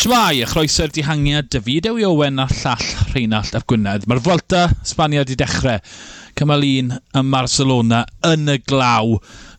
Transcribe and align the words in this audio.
Shmai, 0.00 0.38
y 0.40 0.46
chroeso'r 0.48 0.94
dihangiad, 0.96 1.50
David 1.52 1.90
Ewi 1.90 2.06
Owen 2.08 2.40
a 2.40 2.46
llall 2.48 2.86
Rheinald 3.10 3.52
Ap 3.58 3.66
Gwynedd. 3.68 4.06
Mae'r 4.08 4.22
Volta 4.24 4.62
Sbania 4.88 5.26
di 5.28 5.34
dechrau. 5.36 5.76
Cymal 6.40 6.64
un 6.64 6.94
ym 7.20 7.34
Barcelona 7.34 7.98
yn 8.24 8.48
y 8.48 8.54
glaw. 8.64 9.18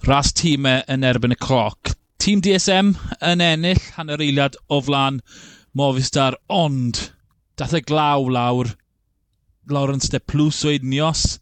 Ras 0.10 0.32
tîmau 0.40 0.82
yn 0.90 1.06
erbyn 1.06 1.36
y 1.36 1.38
cloc. 1.38 1.92
Tîm 2.18 2.42
DSM 2.42 2.90
yn 3.30 3.44
ennill 3.46 3.84
hanner 4.00 4.24
eiliad 4.26 4.58
o 4.66 4.80
flan 4.88 5.20
Movistar, 5.78 6.40
ond 6.50 7.04
dath 7.62 7.78
y 7.78 7.84
glaw 7.86 8.26
lawr. 8.26 8.74
Lawrence 9.70 10.10
de 10.10 10.24
Plus 10.26 10.64
o 10.66 10.74
Unios 10.74 11.36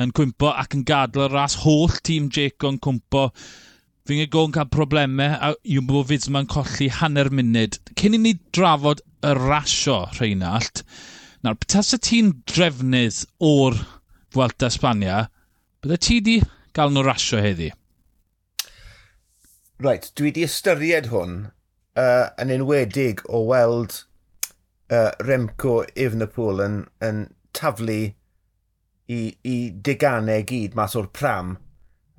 yn 0.00 0.16
cwmpo 0.16 0.54
ac 0.56 0.78
yn 0.78 0.86
gadl 0.88 1.26
y 1.26 1.28
ras 1.34 1.58
holl 1.66 2.00
tîm 2.00 2.32
Jaco 2.32 2.72
yn 2.72 2.80
cwmpo 2.80 3.28
fi'n 4.08 4.22
ei 4.24 4.26
yn 4.26 4.54
cael 4.54 4.70
problemau 4.72 5.36
a 5.38 5.52
yw'n 5.62 5.86
bod 5.86 6.08
fyd 6.10 6.26
yma'n 6.30 6.48
colli 6.50 6.88
hanner 6.90 7.30
munud. 7.30 7.78
Cyn 7.98 8.16
i 8.16 8.20
ni 8.22 8.32
drafod 8.56 9.02
y 9.22 9.34
rasio 9.38 9.98
Rheinald, 10.16 10.82
nawr, 11.42 11.58
tas 11.70 11.92
y 11.94 12.00
ti'n 12.02 12.32
drefnydd 12.50 13.22
o'r 13.46 13.78
Vuelta 14.34 14.70
Espania, 14.72 15.26
bydde 15.82 15.98
ti 16.02 16.18
di 16.24 16.36
gael 16.74 16.94
nhw 16.94 17.06
rasio 17.06 17.42
heddi? 17.44 17.70
Right, 19.82 20.10
dwi 20.18 20.32
di 20.34 20.46
ystyried 20.46 21.10
hwn 21.12 21.38
uh, 21.98 22.26
yn 22.42 22.52
enwedig 22.54 23.22
o 23.30 23.44
weld 23.48 24.02
uh, 24.90 25.10
Remco 25.22 25.82
Ifnapool 25.94 26.62
yn, 26.64 26.82
yn 27.02 27.26
taflu 27.54 28.00
i, 29.10 29.20
i 29.42 29.56
deganau 29.70 30.42
gyd 30.48 30.74
mas 30.78 30.96
o'r 30.98 31.10
pram 31.14 31.56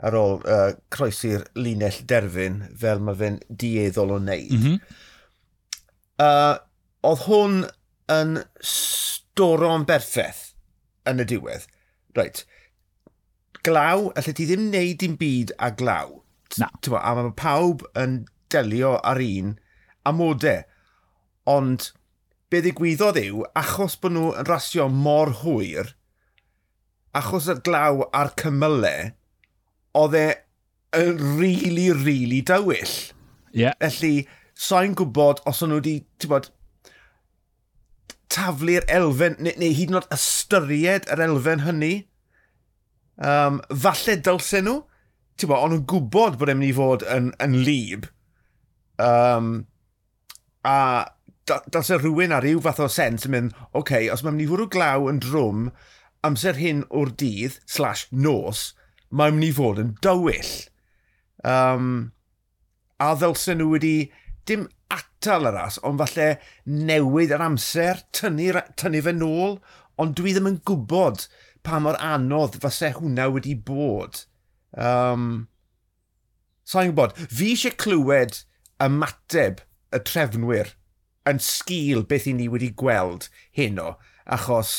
ar 0.02 0.18
ôl 0.18 0.40
uh, 0.42 0.72
croesi'r 0.94 1.46
linell 1.60 2.02
derfyn 2.10 2.62
fel 2.80 3.04
mae 3.04 3.20
fe'n 3.20 3.40
dieddol 3.50 4.16
o 4.16 4.20
wneud. 4.22 4.56
Mm 4.56 4.64
-hmm. 4.64 4.80
uh, 6.24 6.58
oedd 7.10 7.28
hwn 7.28 7.62
yn 8.14 8.42
storon 8.74 9.86
berffaith 9.90 10.54
yn 11.10 11.24
y 11.24 11.28
diwedd. 11.30 11.70
Right. 12.14 12.46
glaw, 13.64 14.12
allai 14.20 14.36
ti 14.36 14.46
ddim 14.48 14.68
wneud 14.68 15.00
dim 15.02 15.16
byd 15.20 15.54
a 15.58 15.72
glaw. 15.72 16.20
Na. 16.60 16.70
Tewa, 16.84 17.02
a 17.02 17.16
mae 17.18 17.34
pawb 17.40 17.86
yn 18.00 18.24
delio 18.52 18.98
ar 19.08 19.22
un 19.24 19.56
amodau. 20.10 20.64
Ond 21.50 21.90
be 22.52 22.62
ddigwyddodd 22.64 23.20
yw, 23.24 23.44
achos 23.60 23.96
bod 24.00 24.16
nhw 24.16 24.30
yn 24.40 24.50
rasio 24.50 24.88
mor 24.92 25.32
hwyr, 25.42 25.94
achos 27.18 27.50
y 27.52 27.58
glaw 27.66 28.04
a'r 28.12 28.34
cymylau, 28.40 29.14
oedd 29.98 30.18
e 30.18 30.28
yn 30.98 31.20
really, 31.40 31.92
really 31.92 32.42
dywyll. 32.46 32.96
Yeah. 33.54 33.74
Felly, 33.82 34.28
sa'n 34.58 34.96
gwybod 34.98 35.42
os 35.50 35.62
o'n 35.66 35.74
nhw 35.74 35.82
wedi, 35.82 35.96
ti'n 36.22 36.32
bod, 36.34 36.50
taflu'r 38.34 38.86
elfen, 38.92 39.38
neu, 39.42 39.54
neu 39.62 39.76
hyd 39.78 39.94
yn 39.94 40.00
oed 40.00 40.10
ystyried 40.14 41.10
yr 41.14 41.24
elfen 41.28 41.66
hynny. 41.68 41.94
Um, 43.22 43.62
falle 43.70 44.18
dylse 44.26 44.64
nhw, 44.66 44.80
ti'n 45.38 45.52
bod, 45.52 45.60
o'n 45.60 45.76
nhw'n 45.76 45.88
gwybod 45.90 46.40
bod 46.42 46.54
e'n 46.54 46.62
mynd 46.62 46.72
i 46.72 46.78
fod 46.78 47.06
yn, 47.14 47.32
yn 47.44 47.60
lib. 47.66 48.08
Um, 49.02 49.56
a 50.66 50.78
dylse 51.46 52.00
rhywun 52.00 52.34
ar 52.34 52.46
ryw 52.46 52.62
fath 52.64 52.82
o 52.84 52.90
sens 52.92 53.28
yn 53.28 53.36
mynd, 53.36 53.58
oce, 53.74 53.82
okay, 53.82 54.10
os 54.14 54.24
mae'n 54.24 54.38
mynd 54.38 54.48
i 54.48 54.52
fwrw 54.52 54.70
glaw 54.74 55.10
yn 55.12 55.22
drwm 55.24 55.68
amser 56.24 56.58
hyn 56.58 56.86
o'r 56.94 57.12
dydd, 57.20 57.60
slash 57.70 58.08
nos, 58.12 58.72
mae'n 59.14 59.38
mynd 59.38 59.48
i 59.48 59.54
fod 59.56 59.82
yn 59.84 59.94
dywyll. 60.04 60.52
Um, 61.46 61.88
a 63.04 63.14
ddylsen 63.20 63.60
nhw 63.62 63.70
wedi 63.76 63.96
dim 64.50 64.68
atal 64.94 65.48
y 65.50 65.54
ras, 65.54 65.80
ond 65.86 66.02
falle 66.02 66.28
newid 66.66 67.34
yr 67.36 67.46
amser, 67.46 68.04
tynnu, 68.16 68.52
tynnu 68.80 69.02
fe 69.06 69.16
nôl, 69.16 69.58
ond 70.02 70.16
dwi 70.18 70.34
ddim 70.34 70.50
yn 70.50 70.62
gwybod 70.68 71.28
pa 71.64 71.80
mor 71.80 71.98
anodd 72.04 72.58
fyse 72.64 72.94
hwnna 72.98 73.30
wedi 73.34 73.56
bod. 73.56 74.26
Um, 74.74 75.48
Sa'n 76.68 76.94
gwybod, 76.94 77.18
fi 77.28 77.52
eisiau 77.54 77.76
clywed 77.76 78.40
ymateb 78.84 79.62
y 79.94 80.00
trefnwyr 80.08 80.72
yn 81.28 81.40
sgil 81.44 82.06
beth 82.08 82.28
i 82.32 82.34
ni 82.36 82.48
wedi 82.52 82.70
gweld 82.80 83.28
hyn 83.56 83.82
o, 83.84 83.94
achos 84.24 84.74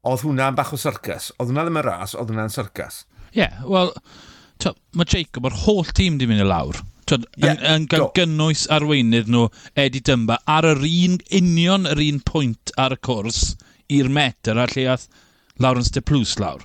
oedd 0.00 0.24
hwnna'n 0.24 0.56
bach 0.56 0.72
o 0.72 0.78
syrcas. 0.80 1.28
Oedd 1.36 1.52
hwnna 1.52 1.66
ddim 1.66 1.80
yn 1.82 1.86
ras, 1.86 2.16
oedd 2.16 2.32
hwnna'n 2.32 2.52
syrcas. 2.52 3.02
Ie, 3.30 3.44
yeah, 3.44 3.60
wel, 3.70 3.92
mae 4.94 5.06
Jacob, 5.06 5.44
mae'r 5.44 5.58
holl 5.64 5.92
tîm 5.96 6.18
di 6.18 6.28
mynd 6.28 6.44
i 6.44 6.46
lawr. 6.48 6.80
Twyd, 7.10 7.26
yeah, 7.38 7.58
yn, 7.74 7.86
yn 7.86 8.08
gynnwys 8.16 8.66
arweinydd 8.74 9.30
nhw, 9.30 9.48
Eddie 9.78 10.02
Dymba, 10.06 10.40
ar 10.50 10.68
yr 10.68 10.82
un, 10.86 11.18
union 11.40 11.88
yr 11.90 12.02
un 12.04 12.20
pwynt 12.26 12.74
ar 12.78 12.94
y 12.94 13.00
cwrs 13.06 13.54
i'r 13.90 14.10
metr 14.12 14.58
a 14.58 14.66
lle 14.70 14.86
ath 14.92 15.08
Lawrence 15.60 15.94
de 15.94 16.02
Plus 16.02 16.36
lawr. 16.40 16.62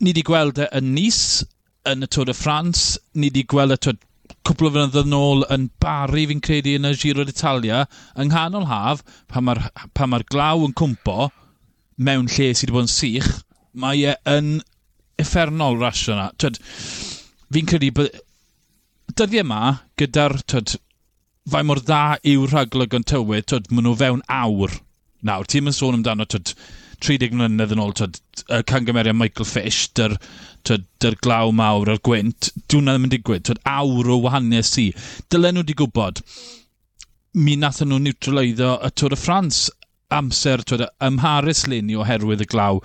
Ni 0.00 0.12
wedi 0.12 0.24
gweld 0.26 0.58
e 0.60 0.68
yn 0.76 0.92
Nice, 0.94 1.46
yn 1.88 2.04
y 2.04 2.08
Tôr 2.10 2.26
de 2.28 2.34
France, 2.36 2.98
ni 3.14 3.30
wedi 3.30 3.46
gweld 3.48 3.72
e, 3.72 3.78
y 3.78 3.84
twyd, 3.86 4.02
cwpl 4.46 4.68
o 4.68 4.70
flynyddoedd 4.74 5.10
nôl 5.10 5.42
yn 5.54 5.68
bari 5.82 6.26
fi'n 6.30 6.42
credu 6.44 6.76
yn 6.78 6.86
y 6.86 6.92
Giro 6.98 7.24
d'Italia, 7.26 7.84
yng 8.14 8.30
nghanol 8.30 8.68
haf, 8.70 9.02
pan 9.30 9.46
mae'r 9.48 9.62
ma 10.10 10.20
glaw 10.30 10.62
yn 10.66 10.74
cwmpo 10.76 11.30
mewn 11.96 12.30
lle 12.30 12.52
sydd 12.52 12.70
wedi 12.70 12.76
bod 12.76 12.86
yn 12.86 12.92
sych, 12.92 13.30
mae 13.74 14.04
e 14.12 14.14
yn 14.30 14.56
effernol 15.22 15.78
rasio 15.80 16.14
yna. 16.16 16.30
Fi'n 17.52 17.68
credu 17.70 17.92
bod 17.96 18.10
dyddiau 19.16 19.44
yma, 19.44 19.60
gyda'r, 20.00 20.40
fai 21.52 21.62
mor 21.66 21.80
dda 21.80 22.18
yw 22.26 22.48
rhaglyg 22.50 22.96
yn 22.98 23.06
tywyd, 23.06 23.46
twyd, 23.50 23.70
maen 23.70 23.86
nhw 23.86 23.94
fewn 24.00 24.24
awr 24.32 24.74
nawr. 25.26 25.46
Ti'n 25.48 25.66
mynd 25.66 25.76
sôn 25.76 25.98
amdano, 25.98 26.26
twyd, 26.28 26.52
30 27.04 27.36
mlynedd 27.36 27.74
yn 27.76 27.82
ôl, 27.84 27.94
twyd, 27.96 28.18
y 28.50 28.60
cangymeriad 28.68 29.16
Michael 29.16 29.48
Fish, 29.48 29.86
dy'r, 29.96 30.16
twyd, 30.66 30.86
dy'r 31.02 31.18
glaw 31.24 31.52
mawr, 31.54 31.92
yr 31.94 32.02
gwynt, 32.08 32.50
dwi'n 32.66 32.90
ddim 32.90 33.08
yn 33.08 33.14
digwydd, 33.14 33.46
twyd, 33.48 33.62
awr 33.72 34.12
o 34.12 34.20
wahaniaeth 34.26 34.70
si. 34.72 34.86
Dylen 35.32 35.56
nhw 35.56 35.64
wedi 35.64 35.78
gwybod, 35.80 36.24
mi 37.38 37.56
nath 37.60 37.82
nhw 37.84 38.00
neutraleiddo 38.02 38.74
y 38.82 38.92
Tôr 38.98 39.14
y 39.14 39.20
Ffrans 39.20 39.66
amser, 40.16 40.64
twyd, 40.66 40.88
ymharus 41.08 41.66
leni 41.70 41.96
oherwydd 42.00 42.44
y 42.44 42.50
glaw 42.50 42.82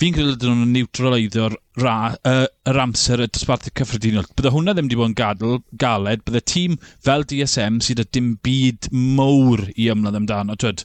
fi'n 0.00 0.12
credu 0.12 0.34
dyn 0.40 0.58
nhw'n 0.60 0.72
neutraleiddo'r 0.76 1.54
uh, 1.56 2.42
yr 2.68 2.78
amser 2.82 3.22
y 3.24 3.28
dosbarthu 3.32 3.72
cyffredinol. 3.80 4.26
Bydde 4.36 4.52
hwnna 4.52 4.74
ddim 4.76 4.90
wedi 4.90 4.98
bod 5.00 5.10
yn 5.10 5.16
gadl, 5.16 5.54
galed, 5.80 6.24
bydde 6.26 6.42
tîm 6.52 6.74
fel 7.06 7.24
DSM 7.28 7.78
sydd 7.84 8.02
â 8.04 8.06
dim 8.12 8.34
byd 8.44 8.90
mowr 8.92 9.64
i 9.72 9.88
ymladd 9.94 10.18
amdano, 10.20 10.58
twyd, 10.60 10.84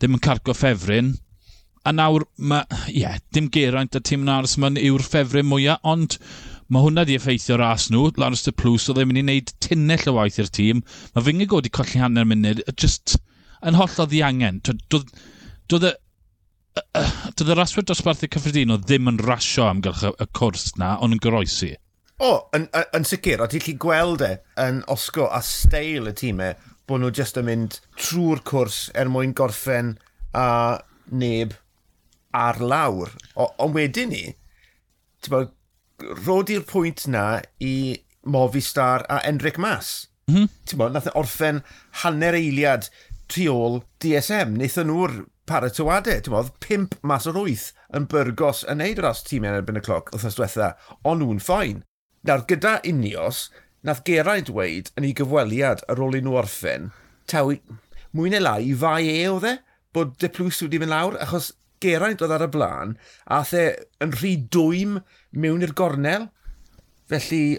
ddim 0.00 0.16
yn 0.16 0.24
cargo 0.24 0.56
ffefryn. 0.56 1.12
A 1.84 1.92
nawr, 1.96 2.24
ie, 2.40 3.02
yeah, 3.02 3.20
dim 3.36 3.48
geraint 3.52 3.96
y 3.96 4.04
tîm 4.04 4.24
yn 4.24 4.32
aros 4.32 4.56
yma'n 4.56 4.80
yw'r 4.80 5.04
ffefryn 5.04 5.48
mwyaf, 5.48 5.84
ond 5.92 6.16
mae 6.72 6.84
hwnna 6.86 7.04
wedi 7.04 7.16
effeithio 7.20 7.60
ras 7.60 7.88
nhw, 7.92 8.08
Lars 8.20 8.44
de 8.46 8.52
Plus, 8.56 8.88
oedd 8.88 9.02
e'n 9.02 9.10
mynd 9.10 9.20
i 9.20 9.24
wneud 9.26 9.52
tunnell 9.64 10.12
o 10.12 10.16
waith 10.16 10.40
i'r 10.40 10.52
tîm. 10.56 10.84
Mae 11.12 11.26
fy 11.26 11.36
ngegod 11.36 11.68
i 11.68 11.72
colli 11.76 12.00
hanner 12.00 12.28
munud, 12.28 12.64
just 12.80 13.18
yn 13.66 13.76
holl 13.76 14.00
o 14.00 14.06
ddiangen. 14.08 14.60
Doedd, 14.64 15.12
doedd, 15.72 15.90
Dydd 17.38 17.50
y 17.50 17.56
raswyr 17.58 17.86
dosbarthu 17.88 18.28
cyffredinol 18.30 18.82
ddim 18.82 19.10
yn 19.10 19.20
rasio 19.26 19.66
amgylch 19.66 20.04
y 20.10 20.26
cwrs 20.36 20.74
na, 20.78 20.96
ond 21.02 21.16
yn 21.16 21.22
goroesi. 21.22 21.72
O, 22.20 22.28
oh, 22.28 22.38
yn, 22.56 22.66
yn, 22.76 22.86
yn 22.98 23.06
sicr, 23.08 23.40
o 23.40 23.48
ti'n 23.50 23.64
lli 23.64 23.74
gweld 23.80 24.22
e 24.26 24.34
yn 24.60 24.82
osgo 24.92 25.26
a 25.32 25.40
steil 25.44 26.10
y 26.10 26.14
tîmau 26.16 26.52
bod 26.90 27.00
nhw 27.00 27.10
jyst 27.16 27.38
yn 27.40 27.46
mynd 27.48 27.78
trwy'r 27.96 28.42
cwrs 28.46 28.78
er 28.98 29.10
mwyn 29.10 29.32
gorffen 29.38 29.94
a 30.36 30.50
neb 31.10 31.56
ar 32.36 32.60
lawr. 32.60 33.14
Ond 33.40 33.74
wedyn 33.74 34.12
ni, 34.12 34.24
ti'n 35.24 35.34
bod, 35.34 35.54
rod 36.26 36.52
i'r 36.52 36.66
pwynt 36.68 37.06
na 37.10 37.40
i 37.62 37.74
Movistar 38.30 39.06
a 39.08 39.20
Enric 39.26 39.58
Mas. 39.58 40.10
Mm 40.28 40.36
-hmm. 40.36 40.52
Ti'n 40.68 40.82
bod, 40.82 40.94
nath 40.94 41.08
e 41.10 41.16
orffen 41.18 41.62
hanner 42.02 42.36
eiliad 42.38 42.90
tu 43.30 43.48
ôl 43.50 43.80
DSM. 44.02 44.58
Neithon 44.58 44.90
nhw'r 44.90 45.22
paratoadau, 45.48 46.20
ti'n 46.20 46.34
modd, 46.34 46.52
pimp 46.62 46.96
mas 47.06 47.28
o'r 47.30 47.38
wyth 47.40 47.70
yn 47.96 48.08
byrgos 48.10 48.64
yn 48.70 48.80
neud 48.82 49.00
yr 49.00 49.08
ras 49.08 49.22
tîm 49.26 49.46
yn 49.46 49.58
erbyn 49.60 49.80
y 49.80 49.84
cloc 49.84 50.12
wrthas 50.14 50.38
diwetha, 50.38 50.72
ond 51.06 51.24
nhw'n 51.24 51.42
ffain. 51.44 51.84
Nawr, 52.28 52.44
gyda 52.48 52.78
unios, 52.88 53.46
nath 53.86 54.02
Geraint 54.06 54.50
dweud 54.50 54.90
yn 54.96 55.08
ei 55.08 55.14
gyfweliad 55.16 55.84
ar 55.88 56.02
ôl 56.04 56.18
i 56.18 56.24
nhw 56.24 56.36
orffen, 56.42 56.90
taw, 57.30 57.54
mwy 58.16 58.32
neu 58.32 58.44
lai, 58.44 58.60
i 58.68 58.74
fai 58.76 59.06
e 59.08 59.22
o 59.30 59.38
dde, 59.42 59.56
bod 59.96 60.18
deplwys 60.22 60.60
wedi 60.64 60.82
mynd 60.82 60.94
lawr, 60.94 61.16
achos 61.24 61.54
Geraint 61.80 62.20
oedd 62.20 62.36
ar 62.36 62.44
y 62.44 62.50
blaen, 62.52 62.98
a 63.24 63.40
the 63.48 63.64
yn 64.04 64.12
rhy 64.18 64.34
dwym 64.52 65.00
mewn 65.32 65.64
i'r 65.64 65.74
gornel, 65.78 66.28
Felly, 67.10 67.56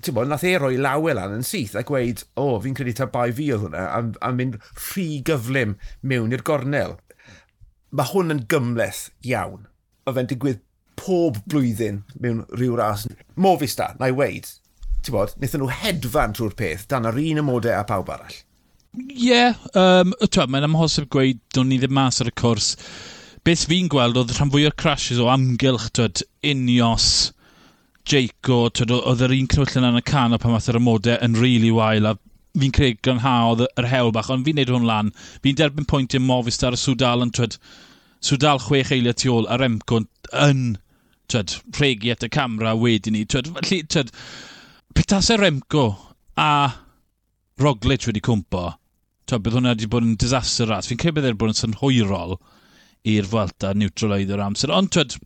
ti'n 0.00 0.14
bod, 0.16 0.28
nath 0.30 0.44
e 0.48 0.54
roi 0.56 0.76
lawe 0.80 1.12
lan 1.18 1.34
yn 1.36 1.42
syth 1.44 1.74
a 1.76 1.82
gweud, 1.84 2.22
o, 2.32 2.46
oh, 2.54 2.60
fi'n 2.64 2.76
credu 2.78 2.94
ta 2.96 3.06
bai 3.12 3.28
fi 3.36 3.50
oedd 3.52 3.66
hwnna, 3.66 3.82
a, 3.92 3.98
a 4.24 4.30
mynd 4.32 4.56
rhy 4.86 5.18
gyflym 5.26 5.74
mewn 6.00 6.32
i'r 6.32 6.44
gornel 6.46 6.96
mae 7.94 8.10
hwn 8.12 8.34
yn 8.34 8.44
gymleth 8.50 9.08
iawn. 9.26 9.66
Mae 10.06 10.16
fe'n 10.16 10.30
digwydd 10.30 10.62
pob 10.96 11.38
blwyddyn 11.50 12.02
mewn 12.22 12.44
rhyw 12.56 12.78
ras. 12.78 13.06
Movistar, 13.36 13.96
na 14.00 14.10
i 14.10 14.16
weid, 14.16 14.48
ti'n 15.04 15.14
bod, 15.14 15.34
wnaethon 15.36 15.64
nhw 15.64 15.72
hedfan 15.82 16.34
trwy'r 16.36 16.56
peth 16.58 16.86
dan 16.90 17.08
yr 17.10 17.20
un 17.22 17.42
ymodau 17.44 17.76
a 17.76 17.84
pawb 17.88 18.10
arall. 18.14 18.40
Ie, 18.96 19.28
yeah, 19.28 19.58
um, 19.76 20.14
mae'n 20.48 20.66
amhosib 20.70 21.10
gweud 21.12 21.42
do'n 21.54 21.68
ni 21.68 21.78
ddim 21.82 21.94
mas 21.98 22.22
ar 22.24 22.30
y 22.30 22.34
cwrs. 22.40 22.72
Beth 23.46 23.66
fi'n 23.70 23.90
gweld 23.92 24.16
oedd 24.18 24.32
rhan 24.34 24.50
fwy 24.50 24.64
o'r 24.66 24.78
crashes 24.80 25.20
o 25.22 25.28
amgylch, 25.30 25.90
twyd, 25.94 26.24
unios, 26.50 27.10
Jeico, 28.06 28.64
twyd, 28.70 28.94
oedd 28.96 29.22
yr 29.26 29.34
un 29.36 29.50
cnwyll 29.52 29.76
yn 29.82 30.00
y 30.00 30.02
can 30.06 30.34
o 30.34 30.40
pan 30.40 30.54
math 30.54 30.70
yr 30.72 30.80
ymodau 30.80 31.20
yn 31.26 31.36
rili 31.36 31.58
really 31.66 31.74
wael 31.74 32.10
a 32.10 32.16
fi'n 32.56 32.72
credu 32.74 32.98
glanhaodd 33.06 33.64
yr 33.66 33.88
hewl 33.90 34.12
bach, 34.16 34.30
ond 34.32 34.46
fi'n 34.46 34.56
neud 34.60 34.72
hwn 34.72 34.86
lan. 34.88 35.12
Fi'n 35.44 35.58
derbyn 35.60 35.88
pwynt 35.90 36.16
i'n 36.16 36.24
mofis 36.26 36.58
ar 36.66 36.76
y 36.76 36.80
Swdal 36.80 37.24
yn 37.24 37.32
twyd, 37.36 37.58
Swdal 38.24 38.62
chwech 38.64 38.92
eiliau 38.96 39.16
tu 39.16 39.32
ôl, 39.34 39.48
a'r 39.52 39.64
Emco 39.66 40.00
yn 40.46 40.64
twyd, 41.32 41.56
rhegi 41.78 42.14
at 42.14 42.26
y 42.26 42.30
camera 42.32 42.74
wedyn 42.78 43.16
ni. 43.16 43.24
Twyd, 43.28 43.52
felly, 43.58 43.82
twyd, 43.92 44.10
petas 44.96 45.30
yr 45.34 45.46
Emco 45.50 45.86
a 46.40 46.50
Roglic 47.62 48.08
wedi 48.08 48.24
cwmpo, 48.24 48.64
twyd, 49.28 49.44
bydd 49.44 49.58
hwnna 49.60 49.76
wedi 49.76 49.90
bod 49.92 50.08
yn 50.08 50.16
disaster 50.20 50.68
ras. 50.72 50.88
Fi'n 50.90 51.00
credu 51.02 51.18
bydd 51.20 51.28
e 51.28 51.32
wedi 51.34 51.42
bod 51.44 51.54
yn 51.54 51.60
synhwyrol 51.60 52.36
i'r 53.06 53.30
Fwelta, 53.30 53.72
neutral 53.78 54.16
oedd 54.18 54.34
yr 54.34 54.44
amser. 54.48 54.72
Ond 54.74 54.90
twyd, 54.96 55.16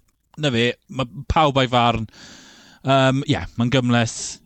na 0.41 0.53
fe, 0.55 0.71
mae 0.95 1.25
pawb 1.31 1.59
a'i 1.63 1.71
farn. 1.73 2.07
Ie, 2.11 2.39
Um, 2.81 3.19
yeah, 3.29 3.45
mae'n 3.59 3.69
gymleth. 3.69 4.39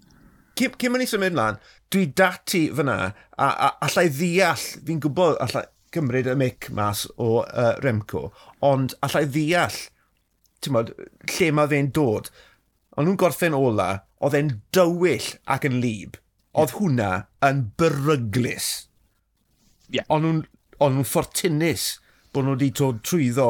Cym 0.58 0.96
yn 0.98 1.04
i 1.04 1.06
symud 1.06 1.36
mlaen, 1.36 1.58
dwi 1.94 2.08
dati 2.10 2.66
fyna, 2.74 2.98
a, 3.38 3.46
a 3.46 3.68
allai 3.86 4.08
ddeall, 4.10 4.64
fi'n 4.86 5.00
gwybod 5.04 5.38
allai 5.44 5.64
gymryd 5.94 6.30
y 6.32 6.34
mic 6.38 6.70
mas 6.74 7.04
o 7.14 7.44
uh, 7.44 7.74
Remco, 7.84 8.26
ond 8.66 8.96
allai 9.06 9.24
ddeall, 9.30 9.76
ti'n 10.64 10.74
modd, 10.74 10.90
lle 11.30 11.52
mae 11.54 11.70
fe'n 11.70 11.92
dod. 11.94 12.32
Ond 12.94 13.08
nhw'n 13.08 13.20
gorffen 13.20 13.56
ola, 13.58 13.88
oedd 14.24 14.36
e'n 14.38 14.50
dywyll 14.74 15.34
ac 15.50 15.66
yn 15.68 15.78
lib. 15.82 16.18
Oedd 16.54 16.70
yeah. 16.70 16.80
hwnna 16.80 17.10
yn 17.46 17.62
beryglis. 17.78 18.68
Yeah. 19.90 20.06
Ond 20.08 20.26
nhw'n 20.26 20.42
on 20.82 20.98
nhw 20.98 21.06
ffortunus 21.06 21.92
bod 22.34 22.46
nhw 22.46 22.56
wedi 22.56 22.70
dod 22.74 23.02
trwyddo 23.06 23.48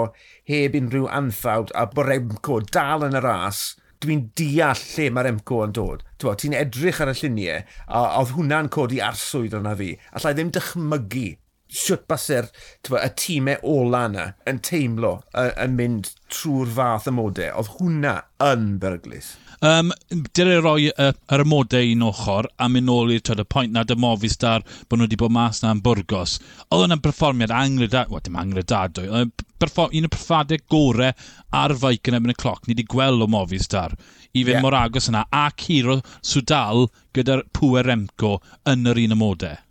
heb 0.50 0.76
unrhyw 0.76 1.08
anffawd 1.19 1.73
a 1.76 1.87
bod 1.93 2.08
Remco 2.11 2.61
dal 2.75 3.06
yn 3.06 3.17
y 3.17 3.23
ras 3.25 3.62
dwi'n 4.05 4.27
deall 4.39 4.85
lle 4.95 5.09
mae'r 5.11 5.31
emco 5.33 5.62
yn 5.67 5.75
dod. 5.77 6.05
Ti'n 6.21 6.56
edrych 6.56 7.01
ar 7.03 7.12
y 7.12 7.17
lluniau, 7.19 7.65
a 7.89 8.05
oedd 8.21 8.37
hwnna'n 8.37 8.71
codi 8.73 9.01
arswyd 9.05 9.56
o'na 9.59 9.75
fi. 9.81 9.95
Alla 10.15 10.33
i 10.33 10.39
ddim 10.39 10.53
dychmygu 10.55 11.27
siwt 11.70 12.05
baser 12.11 12.50
y 12.84 13.08
tîmau 13.19 13.62
ola 13.66 14.05
yna 14.08 14.26
yn 14.50 14.61
teimlo 14.64 15.16
yn 15.34 15.78
mynd 15.78 16.12
trwy'r 16.32 16.70
fath 16.76 17.08
ymodau. 17.11 17.50
Oedd 17.58 17.72
hwnna 17.78 18.19
yn 18.44 18.76
beryglis. 18.82 19.34
Um, 19.64 19.93
Dyle 20.37 20.58
roi 20.61 20.90
uh, 20.90 21.12
yr 21.32 21.44
ymodau 21.44 21.93
un 21.94 22.05
ochr 22.11 22.49
a 22.61 22.69
mynd 22.69 22.88
nôl 22.90 23.14
i'r 23.14 23.40
y 23.40 23.46
pwynt 23.49 23.72
na 23.72 23.84
dy 23.87 23.96
Movistar 23.96 24.64
bod 24.88 24.99
nhw 24.99 25.06
wedi 25.06 25.19
bod 25.20 25.32
mas 25.32 25.62
na 25.62 25.72
yn 25.72 25.81
Burgos. 25.84 26.37
Oedd 26.69 26.84
hwnna'n 26.84 27.02
perfformiad 27.05 27.55
angredadwy, 27.55 28.12
Wel, 28.12 28.25
dim 28.26 28.38
angredadwy, 28.40 29.08
un 29.08 29.22
o'r 29.22 29.31
perfformiadau 29.64 30.64
gore 30.69 31.12
ar 31.62 31.76
feic 31.81 32.10
yn 32.10 32.19
ebyn 32.19 32.34
y 32.34 32.38
cloc 32.38 32.67
ni 32.67 32.75
wedi 32.75 32.87
gweld 32.93 33.25
o 33.25 33.31
Movistar. 33.31 33.96
I 34.34 34.43
fynd 34.43 34.58
yeah. 34.58 34.64
mor 34.64 34.76
agos 34.76 35.08
yna 35.08 35.25
a 35.32 35.46
Ciro 35.56 36.00
Swdal 36.20 36.90
gyda'r 37.17 37.46
pwer 37.56 37.88
Remco 37.88 38.37
yn 38.69 38.84
yr 38.90 39.00
un 39.06 39.17
ymodau. 39.17 39.63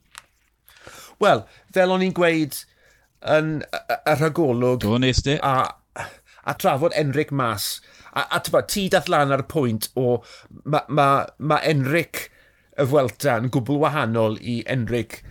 Wel, 1.24 1.46
fel 1.76 1.94
o'n 1.96 2.04
i'n 2.06 2.16
gweud 2.18 2.60
yn 3.34 3.56
y 3.64 4.16
rhagolwg... 4.18 4.82
Do, 4.84 4.98
nes 5.00 5.24
di. 5.24 5.38
A, 5.40 5.72
a 6.44 6.56
trafod 6.60 6.96
Enric 7.00 7.32
mas. 7.32 7.78
A, 8.12 8.26
a 8.36 8.42
tyfa, 8.44 8.64
ti 8.68 8.90
dath 8.92 9.10
lan 9.12 9.34
ar 9.34 9.46
y 9.46 9.50
pwynt 9.50 9.90
o 10.00 10.20
mae 10.64 10.84
ma, 10.90 11.08
ma 11.40 11.62
Enric 11.66 12.28
y 12.78 12.88
Fwelta 12.90 13.38
yn 13.42 13.52
gwbl 13.54 13.80
wahanol 13.84 14.38
i 14.42 14.62
Enric 14.70 15.22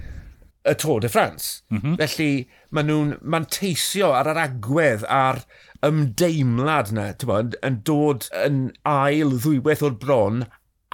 y 0.64 0.74
Tôr 0.78 1.00
de 1.02 1.10
France. 1.12 1.62
Mm 1.70 1.78
-hmm. 1.78 1.96
Felly 2.00 2.48
maen 2.70 2.88
nhw'n 2.90 3.14
manteisio 3.34 4.12
ar 4.16 4.30
yr 4.32 4.40
agwedd 4.46 5.06
a'r 5.10 5.42
ymdeimlad 5.86 6.92
yna, 6.94 7.08
tyfa, 7.18 7.40
yn, 7.42 7.56
yn 7.66 7.80
dod 7.88 8.28
yn 8.44 8.60
ail 8.86 9.34
ddwywaith 9.42 9.82
o'r 9.88 9.98
bron 10.04 10.44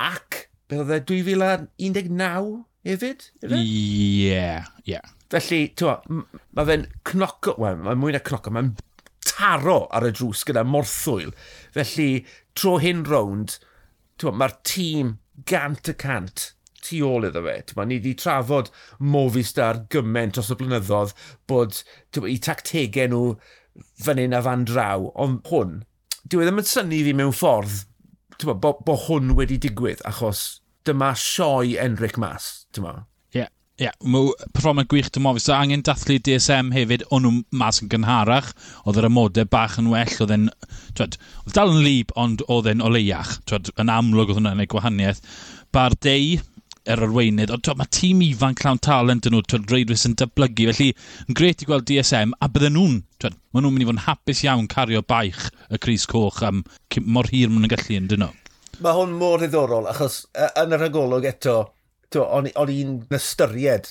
ac, 0.01 0.49
beth 0.69 0.87
oedd 0.87 0.97
e, 0.97 1.01
2019? 1.13 2.65
hefyd? 2.87 3.31
Ie, 3.43 3.63
ie. 3.63 4.43
Yeah, 4.87 5.15
Felly, 5.33 5.65
ti'n 5.77 6.23
mae 6.57 6.69
fe'n 6.69 6.85
cnoco, 7.09 7.57
wel, 7.61 7.81
mae'n 7.85 7.99
mwy 8.01 8.15
na 8.15 8.23
cnoco, 8.25 8.53
mae'n 8.55 8.71
taro 9.29 9.83
ar 9.95 10.07
y 10.09 10.13
drws 10.17 10.45
gyda 10.49 10.65
morthwyl. 10.65 11.35
Felly, 11.75 12.23
tro 12.57 12.79
hyn 12.81 13.03
rownd, 13.09 13.59
mae'r 14.25 14.57
tîm 14.67 15.19
gant 15.49 15.91
y 15.93 15.95
cant 16.01 16.53
tu 16.85 17.03
ôl 17.05 17.29
iddo 17.29 17.43
fe. 17.45 17.59
Ma, 17.77 17.85
ni 17.85 17.99
wedi 17.99 18.15
trafod 18.19 18.71
Movistar 18.99 19.83
gymaint 19.93 20.37
dros 20.37 20.51
y 20.55 20.59
blynyddoedd 20.59 21.15
bod 21.51 21.83
ma, 22.17 22.31
i 22.31 22.39
tactegau 22.43 23.13
nhw 23.13 23.23
fan 24.05 24.23
hyn 24.23 24.37
a 24.37 24.41
fan 24.43 24.65
draw, 24.69 25.11
ond 25.19 25.43
hwn, 25.53 25.83
dwi 26.25 26.43
e 26.43 26.49
ddim 26.49 26.63
yn 26.63 26.71
syni 26.71 27.03
fi 27.07 27.15
mewn 27.17 27.37
ffordd 27.37 27.83
ma, 28.49 28.55
bo, 28.55 28.75
bo 28.87 28.97
hwn 29.07 29.37
wedi 29.39 29.59
digwydd, 29.61 30.03
achos 30.09 30.63
dyma 30.89 31.13
sioi 31.19 31.77
Enric 31.81 32.19
Mas, 32.21 32.49
ti'n 32.73 32.87
ma? 32.87 32.95
Ie, 33.35 33.43
yeah, 33.43 33.49
yeah. 33.83 33.95
mae 34.03 34.33
performant 34.57 34.91
gwych 34.91 35.11
dim 35.15 35.29
ofis. 35.31 35.47
So 35.49 35.55
angen 35.57 35.85
dathlu 35.87 36.19
DSM 36.25 36.73
hefyd, 36.75 37.07
o'n 37.15 37.27
nhw 37.27 37.35
mas 37.63 37.83
yn 37.85 37.91
gynharach, 37.93 38.51
oedd 38.85 39.01
yr 39.01 39.09
ymodau 39.11 39.49
bach 39.53 39.79
yn 39.83 39.93
well, 39.93 40.15
oedd 40.25 40.35
e'n, 40.35 40.51
oedd 40.99 41.19
dal 41.55 41.75
yn 41.75 41.83
lib, 41.85 42.15
ond 42.19 42.45
oedd 42.49 42.71
e'n 42.73 42.85
oleiach, 42.85 43.37
twed, 43.51 43.73
yn 43.79 43.93
amlwg 43.93 44.33
oedd 44.33 44.41
hwnna'n 44.41 44.65
ei 44.65 44.71
gwahaniaeth. 44.73 45.25
Bardei, 45.77 46.39
yr 46.89 47.05
arweinydd, 47.05 47.53
ond 47.53 47.69
mae 47.77 47.91
tîm 47.93 48.23
ifanc 48.25 48.63
llawn 48.65 48.81
talent 48.85 49.29
yn 49.29 49.35
nhw, 49.37 49.45
twed, 49.45 49.69
reidwys 49.73 50.07
yn 50.09 50.17
dyblygu, 50.19 50.71
felly 50.73 50.89
yn 51.27 51.37
gret 51.37 51.63
i 51.63 51.69
gweld 51.69 51.87
DSM, 51.91 52.33
a 52.41 52.49
bydden 52.53 52.77
nhw'n, 52.79 52.99
twed, 53.21 53.37
maen 53.53 53.67
nhw'n 53.67 53.77
mynd 53.77 53.85
i 53.85 53.89
fod 53.91 53.99
yn 53.99 54.05
hapus 54.07 54.45
iawn 54.47 54.69
cario 54.73 55.03
baich 55.05 55.49
y 55.69 55.81
Cris 55.85 56.09
Coch 56.09 56.41
am 56.49 56.65
mor 57.05 57.29
hir 57.29 57.53
maen 57.53 57.67
nhw'n 57.67 57.75
gallu 57.75 58.01
yn 58.01 58.09
dyn 58.13 58.25
nhw. 58.25 58.33
Mae 58.79 58.95
hwn 58.95 59.15
mor 59.19 59.43
ddiddorol, 59.43 59.89
achos 59.91 60.21
yn 60.39 60.75
yr 60.77 60.85
agolwg 60.87 61.27
eto, 61.27 61.57
o'n 62.23 62.51
i'n 62.73 62.93
ystyried 63.15 63.91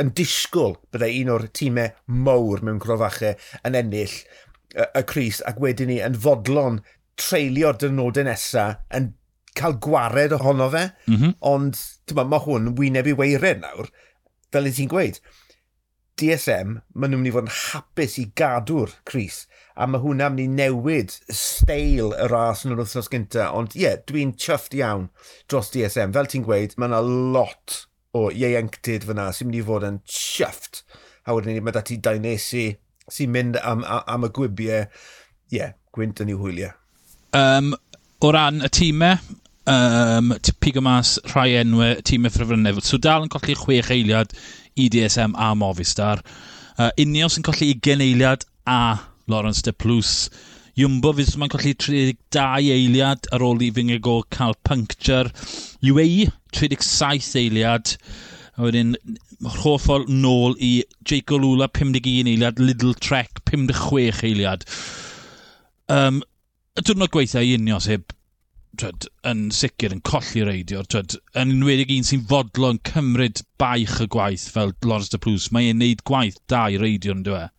yn 0.00 0.10
disgwyl 0.18 0.76
byddai 0.92 1.22
un 1.22 1.32
o'r 1.34 1.46
tîmau 1.56 1.94
mawr 2.26 2.62
mewn 2.66 2.80
crofachau 2.82 3.36
yn 3.66 3.78
ennill 3.78 4.12
y, 4.12 4.84
y 4.84 5.02
Cris 5.08 5.40
ac 5.48 5.60
wedyn 5.62 5.90
ni 5.92 6.00
yn 6.04 6.18
fodlon 6.20 6.82
treulio'r 7.20 7.78
dynodau 7.80 8.26
nesaf 8.28 8.82
yn 8.98 9.14
cael 9.56 9.78
gwared 9.80 10.34
ohono 10.36 10.68
fe, 10.74 10.84
mm 11.08 11.16
-hmm. 11.16 11.34
ond 11.40 11.80
mae 12.18 12.42
hwn 12.44 12.74
wyneb 12.76 13.08
i 13.08 13.16
weirin 13.16 13.62
nawr, 13.64 13.88
fel 14.52 14.68
y 14.68 14.72
ti'n 14.76 14.92
gweud. 14.92 15.20
DSM, 16.20 16.78
maen 16.96 17.12
nhw'n 17.12 17.20
mynd 17.20 17.30
i 17.30 17.34
fod 17.34 17.46
yn 17.46 17.52
hapus 17.52 18.16
i 18.22 18.26
gadw'r 18.38 18.94
Cris. 19.08 19.42
A 19.76 19.84
mae 19.88 20.00
hwnna'n 20.00 20.32
mynd 20.32 20.44
i 20.44 20.62
newid 20.62 21.12
steil 21.28 22.14
y 22.16 22.28
ras 22.32 22.64
yn 22.64 22.72
yr 22.72 22.80
wythnos 22.80 23.10
gynta, 23.12 23.50
Ond 23.52 23.76
ie, 23.76 23.84
yeah, 23.84 23.98
dwi'n 24.08 24.32
chyfft 24.40 24.76
iawn 24.78 25.10
dros 25.50 25.68
DSM. 25.74 26.14
Fel 26.16 26.30
ti'n 26.32 26.46
gweud, 26.46 26.76
mae 26.80 26.88
yna 26.88 27.02
lot 27.04 27.82
o 28.16 28.30
ieuenctid 28.32 29.04
fyna 29.08 29.28
sy'n 29.36 29.50
mynd 29.50 29.60
i 29.60 29.64
fod 29.66 29.86
yn 29.90 30.00
chyfft. 30.08 30.84
A 31.28 31.36
wedyn 31.36 31.58
ni, 31.58 31.64
mae 31.64 31.76
dati 31.76 31.98
Dainesi 32.00 32.70
sy'n 33.12 33.32
mynd 33.34 33.60
am, 33.60 33.84
am, 33.84 34.24
y 34.24 34.32
gwibiau. 34.38 34.86
Ie, 35.52 35.58
yeah, 35.60 35.74
gwynt 35.94 36.22
yn 36.24 36.32
i'w 36.32 36.40
hwyliau. 36.40 36.72
Um, 37.36 37.74
o 38.24 38.32
ran 38.32 38.64
y 38.64 38.72
tîmau, 38.72 39.20
um, 39.66 40.32
pigo 40.60 40.82
mas 40.82 41.16
rhai 41.32 41.56
enwau 41.60 42.00
tîm 42.06 42.26
y 42.26 42.32
ffrifrynnau. 42.32 42.80
So 42.82 42.98
dal 42.98 43.26
yn 43.26 43.32
colli 43.32 43.56
chwech 43.58 43.90
eiliad 43.94 44.34
i 44.78 44.88
DSM 44.92 45.36
a 45.36 45.52
Movistar. 45.58 46.22
Uh, 46.76 46.90
Unios 47.00 47.38
yn 47.38 47.46
colli 47.46 47.72
20 47.74 48.04
eiliad 48.04 48.46
a 48.66 48.98
Lawrence 49.26 49.62
de 49.66 49.72
Plus. 49.72 50.28
Jumbo 50.76 51.14
fydd 51.16 51.34
yma'n 51.38 51.52
colli 51.52 51.72
32 51.72 52.72
eiliad 52.74 53.28
ar 53.32 53.44
ôl 53.44 53.64
i 53.64 53.70
Fingago 53.74 54.20
cael 54.30 54.56
puncture. 54.68 55.32
UAE 55.82 56.28
37 56.56 57.38
eiliad. 57.42 57.96
A 58.56 58.66
wedyn 58.66 58.94
hoffol 59.60 60.06
nôl 60.08 60.56
i 60.64 60.78
Jaco 61.04 61.38
Lula 61.40 61.68
51 61.68 62.30
eiliad, 62.32 62.60
Little 62.60 62.94
Trek 62.94 63.42
56 63.50 64.22
eiliad. 64.28 64.64
Um, 65.92 66.22
y 66.76 66.84
diwrnod 66.84 67.12
gweithio 67.14 67.40
i 67.40 67.56
unio 67.56 67.80
sef 67.80 68.04
twed, 68.80 69.06
yn 69.28 69.46
sicr 69.54 69.94
yn 69.94 70.02
colli 70.06 70.44
reidio, 70.46 70.82
twed, 70.86 71.16
yn 71.34 71.54
enwedig 71.56 71.92
un 71.94 72.06
sy'n 72.06 72.24
fodlon 72.30 72.80
cymryd 72.88 73.42
baich 73.60 73.98
y 74.04 74.06
gwaith 74.12 74.46
fel 74.52 74.74
Lawrence 74.84 75.12
de 75.12 75.20
Plus, 75.22 75.48
mae 75.52 75.70
e'n 75.72 75.80
neud 75.82 76.04
gwaith 76.08 76.38
da 76.52 76.66
i 76.72 76.78
reidio 76.80 77.16
yn 77.16 77.24
dweud. 77.26 77.52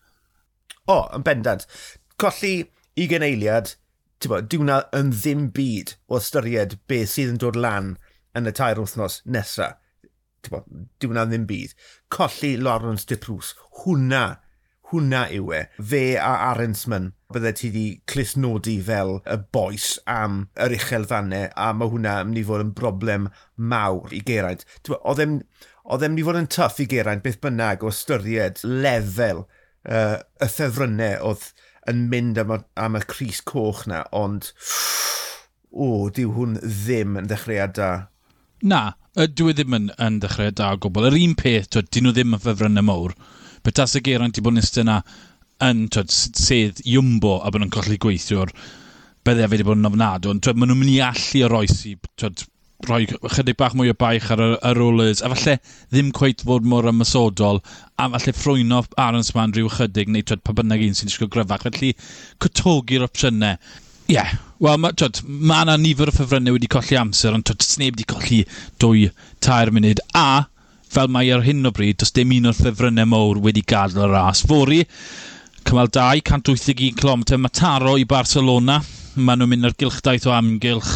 O, 0.88 1.02
yn 1.18 1.26
bendant. 1.28 1.66
Colli 2.22 2.54
i 2.98 3.08
geneiliad, 3.12 3.74
ti'n 4.22 4.34
bod, 4.34 4.50
diwna 4.54 4.80
yn 4.98 5.12
ddim 5.14 5.48
byd 5.54 5.98
o 6.08 6.22
ystyried 6.22 6.78
beth 6.90 7.14
sydd 7.14 7.36
yn 7.36 7.42
dod 7.44 7.60
lan 7.60 7.96
yn 8.38 8.50
y 8.50 8.54
tair 8.56 8.80
wythnos 8.82 9.20
nesaf. 9.26 9.78
Ti'n 10.46 10.56
bod, 10.56 10.70
diwna 11.04 11.28
ddim 11.28 11.46
byd. 11.50 11.76
Colli 12.14 12.56
Lawrence 12.58 13.10
de 13.10 13.20
Plus, 13.22 13.52
hwnna 13.84 14.26
hwnna 14.92 15.26
yw 15.36 15.54
e. 15.56 15.62
Fe 15.92 16.02
a 16.22 16.34
Arensman, 16.52 17.12
bydde 17.34 17.54
ti 17.60 17.70
wedi 17.72 17.86
clusnodi 18.10 18.78
fel 18.88 19.18
y 19.28 19.38
boes 19.56 19.98
am 20.12 20.46
yr 20.64 20.76
uchelfannau, 20.78 21.50
a 21.56 21.72
mae 21.76 21.92
hwnna 21.92 22.18
yn 22.24 22.32
mynd 22.32 22.42
i 22.42 22.46
fod 22.48 22.64
yn 22.64 22.74
broblem 22.78 23.30
mawr 23.74 24.16
i 24.16 24.22
Geraint. 24.28 24.64
Oedd 24.98 25.24
e'n 25.24 25.40
mynd 25.42 26.22
i 26.22 26.28
fod 26.28 26.40
yn 26.42 26.52
tuff 26.54 26.80
i 26.84 26.88
Geraint 26.90 27.26
beth 27.26 27.42
bynnag 27.44 27.84
o 27.84 27.92
ystyried 27.92 28.64
lefel 28.64 29.44
uh, 29.44 30.20
y 30.40 30.52
ffefrynnau 30.52 31.32
oedd 31.32 31.50
yn 31.88 32.08
mynd 32.12 32.40
am, 32.42 32.54
am 32.76 33.00
y 33.00 33.04
Cris 33.08 33.42
Coch 33.48 33.86
na, 33.88 34.04
ond 34.16 34.52
o, 35.72 36.08
diw 36.14 36.32
hwn 36.36 36.58
ddim 36.64 37.20
yn 37.20 37.28
ddechreuad 37.30 37.76
da. 37.78 37.92
Na, 38.64 38.82
dwi 39.16 39.54
ddim 39.54 39.76
yn, 39.78 39.92
yn 40.02 40.22
ddechreuad 40.24 40.58
da 40.60 40.72
o 40.74 40.80
gwbl. 40.82 41.12
Yr 41.12 41.20
un 41.20 41.36
peth, 41.40 41.70
dyn 41.76 42.08
nhw 42.08 42.16
ddim 42.16 42.36
yn 42.36 42.44
ffefrynnau 42.44 42.88
mawr 42.88 43.16
Petas 43.68 43.98
y 44.00 44.04
Geraint 44.06 44.38
i 44.40 44.44
bod 44.44 44.56
yn 44.56 44.62
ystod 44.64 44.86
yna 44.86 45.02
yn 45.68 45.88
twyd, 45.92 46.14
sedd 46.40 46.78
Iwmbo 46.88 47.40
a 47.42 47.50
bod 47.52 47.60
nhw'n 47.60 47.74
colli 47.74 47.98
gweithiwr, 48.00 48.54
bydde 49.28 49.44
fe 49.44 49.50
wedi 49.52 49.66
bod 49.68 49.82
yn 49.82 49.90
ofnadw. 49.90 50.32
Ond 50.32 50.48
maen 50.54 50.72
nhw'n 50.72 50.80
mynd 50.80 50.94
i 50.94 51.02
allu 51.04 51.42
o 51.44 51.50
roesi, 51.52 51.98
twyd, 52.22 52.46
rhoi 52.86 53.02
chydig 53.34 53.58
bach 53.60 53.76
mwy 53.76 53.92
o 53.92 53.98
baich 53.98 54.30
ar 54.32 54.44
y, 54.46 54.50
y 54.56 54.74
rollers, 54.78 55.20
a 55.20 55.34
falle 55.34 55.58
ddim 55.92 56.14
cweith 56.16 56.46
fod 56.48 56.68
mor 56.72 56.88
ymysodol, 56.88 57.60
a 58.00 58.10
falle 58.14 58.36
ffrwyno 58.38 58.84
Arons 59.04 59.34
man 59.36 59.56
rhyw 59.56 59.72
chydig, 59.76 60.12
neu 60.14 60.24
twyd, 60.24 60.46
pa 60.46 60.56
bynnag 60.56 60.88
un 60.88 60.96
sy'n 60.96 61.12
disgwyl 61.12 61.34
gryfach, 61.34 61.66
felly 61.68 61.92
cytogi'r 62.46 63.08
opsiynau. 63.10 63.58
Ie, 64.08 64.14
yeah. 64.16 64.38
wel, 64.64 64.78
mae 64.80 64.94
ma 65.28 65.64
yna 65.66 65.76
nifer 65.82 66.08
o 66.08 66.14
ffefrynnau 66.16 66.56
wedi 66.56 66.70
colli 66.72 66.96
amser, 67.02 67.36
ond 67.36 67.50
twyd, 67.50 67.66
sneb 67.66 67.98
wedi 67.98 68.08
colli 68.14 68.46
dwy, 68.80 69.10
tair 69.44 69.74
munud, 69.76 70.00
a 70.16 70.46
fel 70.98 71.12
mae 71.14 71.28
ar 71.30 71.44
hyn 71.46 71.68
o 71.70 71.70
bryd, 71.70 72.00
does 72.02 72.10
dim 72.16 72.32
un 72.34 72.50
o'r 72.50 72.56
ffefrynnau 72.58 73.06
mowr 73.06 73.38
wedi 73.46 73.62
gadw 73.70 74.00
y 74.02 74.06
ras. 74.10 74.40
Fori, 74.50 74.80
cymal 75.68 75.92
2, 75.94 76.24
181 76.26 76.96
km, 76.98 77.26
mae 77.44 77.54
taro 77.54 77.92
i 78.02 78.06
Barcelona. 78.10 78.80
Mae 79.18 79.38
nhw'n 79.38 79.52
mynd 79.52 79.68
ar 79.70 79.76
gylchdaeth 79.78 80.26
o 80.26 80.34
amgylch 80.34 80.96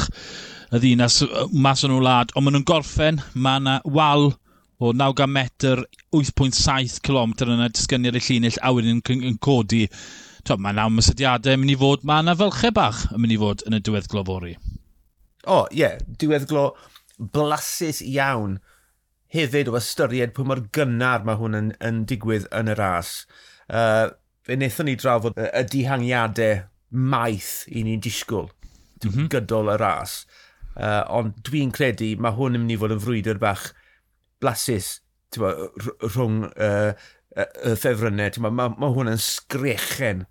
y 0.74 0.82
ddinas 0.82 1.20
mas 1.54 1.86
o'n 1.86 1.94
wlad, 2.00 2.34
ond 2.34 2.48
maen 2.48 2.58
nhw'n 2.58 2.66
gorffen, 2.72 3.20
mae 3.46 3.62
yna 3.62 3.76
wal 3.94 4.32
o 4.82 4.90
90 5.04 5.30
metr, 5.36 5.84
8.7 6.18 6.98
km 7.06 7.38
yna 7.46 7.70
disgyniad 7.70 8.18
y 8.18 8.24
llinell 8.26 8.58
a 8.58 8.74
wedyn 8.74 9.04
yn, 9.04 9.24
yn 9.30 9.38
codi. 9.38 9.84
To, 10.50 10.58
mae 10.58 10.74
yna 10.74 10.88
ymysadiadau 10.90 11.60
yn 11.60 11.62
mynd 11.62 11.76
i 11.76 11.78
fod, 11.84 12.10
mae 12.10 12.26
yna 12.26 12.38
felchau 12.42 12.74
bach 12.74 13.06
yn 13.12 13.22
mynd 13.22 13.38
i 13.38 13.40
fod 13.44 13.62
yn 13.70 13.78
y 13.78 13.84
diwedd 13.86 14.10
glofori. 14.10 14.58
O, 15.46 15.62
oh, 15.62 15.64
ie, 15.70 15.84
yeah, 15.84 16.02
diwedd 16.18 16.50
glo 16.50 16.72
blasus 17.22 18.02
iawn 18.02 18.58
hefyd 19.32 19.72
o 19.72 19.78
ystyried 19.80 20.34
pwy 20.36 20.48
mor 20.48 20.64
gynnar 20.76 21.26
mae 21.28 21.40
hwn 21.40 21.58
yn, 21.58 21.70
yn 21.84 22.04
digwydd 22.10 22.50
yn 22.56 22.72
y 22.72 22.76
ras. 22.80 23.14
Uh, 23.72 24.12
fe 24.46 24.58
wnaethon 24.58 24.90
ni 24.90 24.98
drafod 25.00 25.38
y, 25.40 25.48
y 25.48 25.64
dihangiadau 25.72 26.66
maith 26.92 27.54
i 27.72 27.86
ni'n 27.88 28.02
disgwyl 28.04 28.50
mm 28.50 29.10
-hmm. 29.10 29.30
gydol 29.32 29.72
y 29.72 29.78
ras. 29.80 30.26
Uh, 30.76 31.04
ond 31.12 31.40
dwi'n 31.48 31.72
credu 31.76 32.14
mae 32.20 32.36
hwn 32.36 32.58
yn 32.58 32.66
mynd 32.66 32.76
i 32.76 32.80
fod 32.80 32.96
yn 32.96 33.04
frwydr 33.04 33.40
bach 33.40 33.72
blasus 34.44 35.00
bo, 35.38 35.52
rhwng 36.04 36.46
uh, 36.52 36.92
y 37.38 37.76
ffefrynnau. 37.80 38.44
Mae 38.44 38.56
ma, 38.56 38.70
ma 38.76 38.92
hwn 38.92 39.14
yn 39.14 39.22
sgrechen 39.22 40.26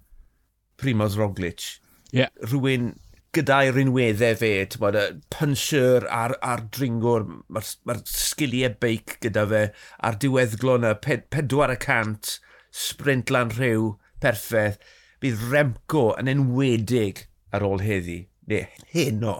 Primoz 0.80 1.16
Roglic. 1.21 1.78
Yeah. 2.12 2.33
Rwy'n 2.50 2.92
gyda'i 3.37 3.71
rinweddau 3.71 4.37
fe, 4.41 4.53
bod, 4.83 4.97
y 4.99 5.05
puncher 5.31 6.07
a'r, 6.11 6.35
ar 6.43 6.65
dringwr, 6.75 7.27
mae'r 7.47 7.69
ma 7.87 7.95
sgiliau 8.11 8.75
beic 8.83 9.19
gyda 9.23 9.45
fe, 9.53 9.61
a'r 10.07 10.19
diweddglo 10.23 10.79
yna, 10.81 10.97
pedwar 11.05 11.71
y 11.75 11.77
cant, 11.85 12.39
sprint 12.75 13.31
lan 13.31 13.53
rhyw, 13.55 13.93
perffaith, 14.23 14.81
bydd 15.23 15.45
Remco 15.53 16.09
yn 16.19 16.31
enwedig 16.33 17.27
ar 17.55 17.67
ôl 17.67 17.85
heddi, 17.85 18.25
neu 18.51 18.67
heno, 18.95 19.37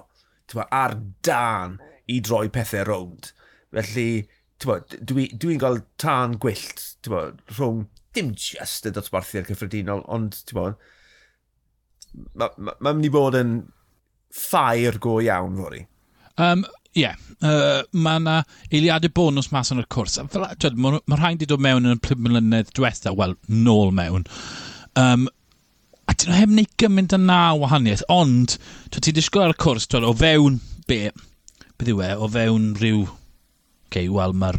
ma, 0.54 0.68
ar 0.70 0.94
dan 1.26 1.78
i 2.11 2.20
droi 2.23 2.47
pethau 2.52 2.87
rownd. 2.87 3.32
Felly, 3.75 4.28
dwi'n 4.62 5.35
dwi, 5.40 5.59
gael 5.59 5.82
tân 6.02 6.38
gwyllt, 6.42 6.87
ma, 7.11 7.26
rhwng 7.56 7.85
dim 8.14 8.32
just 8.38 8.87
y 8.87 8.94
dosbarthiad 8.94 9.50
cyffredinol, 9.50 10.06
ond 10.11 10.38
ma, 10.54 10.70
mae'n 12.38 12.56
ma, 12.59 12.78
ma 12.78 12.94
mynd 12.94 13.06
i 13.06 13.12
bod 13.14 13.38
yn 13.38 13.54
ffair 14.34 14.99
go 15.02 15.18
iawn 15.22 15.56
fori. 15.58 15.87
Um, 16.40 16.64
Ie, 16.90 17.04
yeah. 17.04 17.18
uh, 17.46 17.84
mae 17.94 18.18
yna 18.18 18.40
eiliadau 18.75 19.12
bonus 19.14 19.52
mas 19.54 19.70
yn 19.70 19.78
y 19.78 19.84
cwrs. 19.94 20.16
Mae 20.26 20.99
ma 20.99 21.18
rhaid 21.18 21.37
wedi 21.37 21.46
dod 21.52 21.62
mewn 21.62 21.87
yn 21.87 21.94
y 21.94 22.00
plum 22.02 22.25
mlynedd 22.26 22.72
diwetha, 22.75 23.12
wel, 23.14 23.37
nôl 23.46 23.92
mewn. 23.94 24.25
Um, 24.99 25.28
a 26.10 26.16
dyn 26.16 26.32
nhw 26.32 26.40
heb 26.40 26.50
wneud 26.50 26.72
gymaint 26.82 27.14
yna 27.14 27.38
wahaniaeth, 27.60 28.02
ond 28.10 28.56
dwi 28.90 29.04
ti 29.06 29.14
disgwyl 29.14 29.46
ar 29.46 29.54
y 29.54 29.60
cwrs, 29.62 29.87
dwi 29.87 30.02
o 30.08 30.16
fewn 30.18 30.58
be, 30.90 30.99
beth 31.78 31.92
yw 31.94 32.02
e, 32.08 32.10
o 32.18 32.30
fewn 32.34 32.72
rhyw... 32.80 33.06
Okay, 33.90 34.10
wel, 34.10 34.34
mae'r 34.42 34.58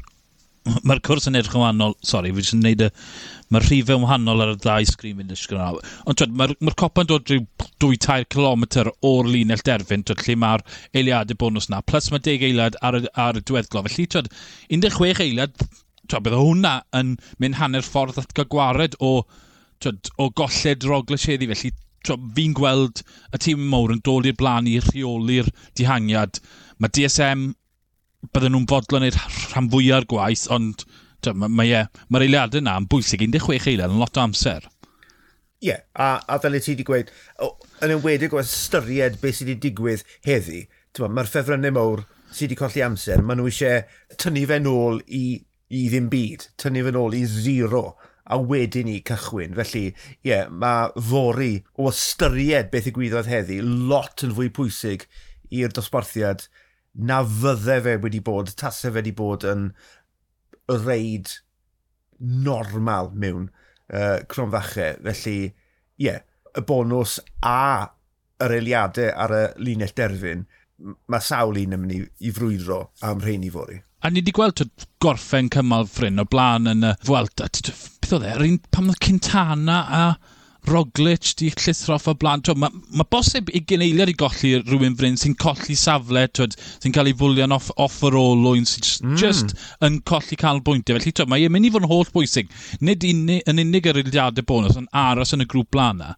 ma, 0.87 0.95
cwrs 1.03 1.27
yn 1.27 1.39
edrych 1.39 1.57
yn 1.57 1.65
wahanol, 1.65 1.97
sori, 2.07 2.31
fi 2.31 2.45
jyst 2.45 2.55
yn 2.55 2.63
neud 2.63 2.85
y 2.87 2.89
mae'r 3.51 3.67
rhifau 3.67 3.99
yn 3.99 4.05
wahanol 4.05 4.43
ar 4.45 4.53
y 4.53 4.57
ddau 4.61 4.87
sgrin 4.87 5.19
fynd 5.19 5.35
ysgrifennu 5.35 5.81
nawr. 5.81 5.93
Ond 6.07 6.23
mae'r 6.39 6.53
ma 6.63 6.73
copa'n 6.81 7.09
dod 7.09 7.29
rhyw 7.29 7.45
2-3 7.83 8.27
km 8.31 8.65
o'r 9.11 9.29
linell 9.29 9.63
derfyn, 9.67 10.05
twyd, 10.07 10.23
lle 10.25 10.37
mae'r 10.43 10.65
eiliadau 10.97 11.39
bonus 11.43 11.69
na, 11.71 11.81
plus 11.81 12.09
mae 12.13 12.23
10 12.23 12.47
eiliad 12.49 12.79
ar, 12.81 12.99
ar 13.13 13.39
y 13.39 13.43
diweddglo. 13.45 13.83
Felly, 13.87 14.07
twyd, 14.15 14.31
16 14.71 15.23
eiliad, 15.27 15.55
twyd, 16.07 16.25
bydd 16.25 16.39
hwnna 16.39 16.75
yn 16.97 17.15
mynd 17.43 17.59
hanner 17.59 17.85
ffordd 17.85 18.21
at 18.21 18.35
gael 18.37 18.49
gwared 18.55 18.97
o, 18.99 19.13
twyd, 19.83 20.11
o 20.17 20.29
golled 20.37 20.87
rogleseddi. 20.87 21.49
Felly, 21.51 21.73
fi'n 22.07 22.55
gweld 22.57 23.03
y 23.35 23.41
tîm 23.41 23.65
mawr 23.71 23.93
yn 23.95 24.03
dod 24.05 24.29
i'r 24.29 24.37
blaen 24.39 24.69
i 24.69 24.79
rheoli'r 24.81 25.51
dihangiad. 25.77 26.39
Mae 26.81 26.93
DSM, 26.95 27.51
bydden 28.33 28.55
nhw'n 28.55 28.69
fodlon 28.69 29.05
i'r 29.07 29.17
rhan 29.51 29.69
fwyaf 29.73 30.01
o'r 30.01 30.07
gwaith, 30.09 30.47
ond 30.53 30.85
mae'r 31.29 31.51
ma, 31.53 31.65
yeah, 31.67 31.89
ma 32.09 32.21
eiliadau 32.23 32.61
yna 32.61 32.77
yn 32.81 32.87
bwysig 32.91 33.23
16 33.27 33.67
eiliad 33.69 33.91
yn 33.93 34.01
lot 34.01 34.17
o 34.17 34.23
amser. 34.23 34.67
Ie, 35.61 35.69
yeah, 35.69 35.83
a, 35.93 36.15
a 36.25 36.39
fel 36.41 36.57
y 36.57 36.61
ti 36.63 36.73
wedi 36.73 36.85
gweud, 36.87 37.11
oh, 37.45 37.53
yn 37.85 37.93
ymwedig 37.97 38.33
o 38.33 38.41
ystyried 38.41 39.19
beth 39.21 39.37
sydd 39.37 39.51
wedi 39.51 39.67
digwydd 39.67 40.05
heddi, 40.25 40.63
mae'r 40.97 41.29
ffefrynnau 41.29 41.75
mawr 41.75 42.05
sydd 42.31 42.47
wedi 42.47 42.57
colli 42.59 42.85
amser, 42.85 43.21
maen 43.21 43.41
nhw 43.41 43.51
eisiau 43.51 43.83
tynnu 44.21 44.47
fe 44.49 44.57
nôl 44.63 45.03
i, 45.05 45.25
i 45.69 45.83
ddim 45.91 46.09
byd, 46.09 46.47
tynnu 46.61 46.85
fe 46.87 46.95
nôl 46.95 47.17
i 47.17 47.21
zero 47.29 47.83
a 48.31 48.39
wedyn 48.39 48.89
i 48.89 48.97
cychwyn. 49.05 49.53
Felly, 49.59 49.85
ie, 49.91 50.31
yeah, 50.31 50.49
mae 50.49 50.89
fori 51.11 51.53
o 51.77 51.91
ystyried 51.91 52.71
beth 52.73 52.89
y 52.89 52.95
gwyddoedd 52.95 53.29
heddi 53.29 53.61
lot 53.61 54.25
yn 54.25 54.33
fwy 54.37 54.49
pwysig 54.55 55.05
i'r 55.51 55.73
dosbarthiad 55.75 56.47
na 56.95 57.21
fydde 57.23 57.77
fe 57.85 57.97
wedi 58.03 58.21
bod, 58.23 58.51
tasau 58.59 58.91
fe 58.91 58.99
wedi 58.99 59.13
bod 59.15 59.45
yn, 59.47 59.69
reid 60.69 61.31
normal 62.19 63.11
mewn 63.13 63.49
uh, 63.93 64.19
cronfachau. 64.29 65.01
Felly, 65.03 65.37
ie, 65.97 66.07
yeah, 66.07 66.21
y 66.57 66.63
bonws 66.67 67.19
a 67.45 67.91
yr 68.41 68.57
eiliadau 68.57 69.11
ar 69.23 69.35
y 69.35 69.45
linell 69.61 69.93
derfyn, 69.97 70.43
mae 70.81 71.23
sawl 71.23 71.59
un 71.61 71.77
yn 71.77 71.81
mynd 71.83 71.95
i, 71.95 72.01
i 72.27 72.33
frwydro 72.33 72.81
am 73.05 73.21
rhain 73.21 73.45
i 73.45 73.51
fori. 73.53 73.77
A 74.01 74.09
ni 74.09 74.23
wedi 74.23 74.33
gweld 74.33 74.63
gorffen 75.03 75.49
cymal 75.53 75.85
ffrin 75.85 76.21
o 76.21 76.25
blaen 76.25 76.69
yn 76.71 76.87
y 76.89 76.93
Fwelta. 77.05 77.45
Beth 78.01 78.15
oedd 78.17 78.25
e? 78.25 78.55
Pam 78.73 78.89
oedd 78.89 79.03
Cintana 79.05 79.83
a 79.85 80.05
Roglic 80.69 81.33
di 81.39 81.49
llithro 81.49 81.95
off 81.95 82.07
o 82.11 82.13
blaen. 82.17 82.43
Mae 82.61 82.69
ma 82.97 83.05
bosib 83.09 83.49
i 83.55 83.63
geneiliad 83.67 84.11
i 84.11 84.15
golli 84.17 84.53
rhywun 84.61 84.97
fryn 84.99 85.17
sy'n 85.19 85.35
colli 85.41 85.75
safle, 85.79 86.27
sy'n 86.37 86.95
cael 86.95 87.09
ei 87.09 87.17
fwlian 87.17 87.55
off, 87.55 87.71
off 87.81 87.97
yr 88.07 88.17
olwyn, 88.19 88.67
sy'n 88.69 88.85
just, 88.85 89.03
mm. 89.05 89.17
just 89.21 89.55
yn 89.87 89.99
colli 90.07 90.37
cael 90.39 90.61
bwyntiau. 90.65 90.99
Felly 90.99 91.15
twyd, 91.17 91.31
mae 91.31 91.47
e'n 91.47 91.55
mynd 91.55 91.69
i 91.69 91.73
fod 91.73 91.85
yn 91.85 91.91
holl 91.91 92.13
bwysig. 92.13 92.53
Nid 92.85 93.07
unig, 93.09 93.41
yn 93.49 93.63
unig 93.65 93.89
yr 93.89 94.01
eiliadau 94.03 94.47
bonus, 94.47 94.77
yn 94.79 94.89
aros 94.93 95.33
yn 95.35 95.45
y 95.45 95.49
grŵp 95.49 95.71
blaen 95.73 96.01
na. 96.03 96.15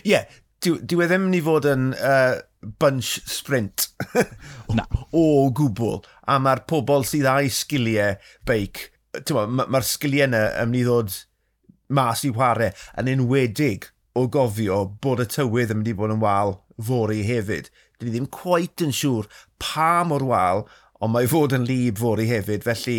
Ie, 0.00 0.14
yeah, 0.14 0.40
dwi 0.64 1.04
e 1.04 1.10
ddim 1.10 1.28
i 1.36 1.42
fod 1.44 1.68
yn 1.68 1.90
uh, 1.98 2.38
bunch 2.80 3.18
sprint 3.28 3.88
na. 4.78 4.86
o 5.12 5.50
gwbl. 5.56 6.00
A 6.30 6.38
mae'r 6.42 6.64
pobl 6.70 7.04
sydd 7.08 7.28
â'i 7.28 7.50
sgiliau 7.52 8.16
beic, 8.48 8.88
mae'r 9.14 9.70
ma, 9.70 9.82
sgiliau 9.84 10.28
yna 10.28 10.46
yn 10.62 10.72
mynd 10.72 10.80
i 10.80 10.88
ddod 10.88 11.16
mas 11.88 12.24
i 12.24 12.32
chwarae, 12.32 12.72
yn 13.00 13.10
enwedig 13.12 13.90
o 14.14 14.26
gofio 14.30 14.84
bod 15.02 15.22
y 15.24 15.28
tywydd 15.30 15.74
yn 15.74 15.80
mynd 15.80 15.90
i 15.90 15.96
bod 15.98 16.14
yn 16.14 16.22
wal 16.22 16.56
fori 16.88 17.22
hefyd. 17.26 17.70
Dyn 17.98 18.08
ni 18.08 18.14
ddim 18.14 18.30
cweit 18.34 18.82
yn 18.84 18.94
siŵr 18.94 19.28
pa 19.62 20.04
mor 20.08 20.24
wal, 20.28 20.64
ond 21.02 21.14
mae 21.14 21.28
fod 21.30 21.54
yn 21.56 21.66
lib 21.68 21.98
fori 22.00 22.28
hefyd, 22.30 22.64
felly 22.66 22.98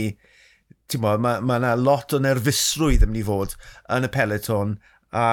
ti'n 0.91 1.01
bod, 1.01 1.23
mae 1.23 1.39
yna 1.41 1.73
ma 1.73 1.75
lot 1.79 2.13
o 2.13 2.21
nerfusrwydd 2.21 3.05
yn 3.05 3.11
mynd 3.11 3.21
i 3.23 3.25
fod 3.27 3.55
yn 3.95 4.07
y 4.07 4.11
peleton, 4.13 4.75
a 5.15 5.25